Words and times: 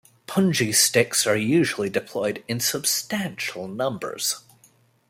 Punji 0.27 0.73
sticks 0.73 1.27
are 1.27 1.35
usually 1.37 1.87
deployed 1.87 2.43
in 2.47 2.59
substantial 2.59 3.67
numbers. 3.67 4.37